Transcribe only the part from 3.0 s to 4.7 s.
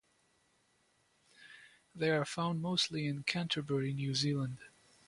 in Canterbury, New Zealand.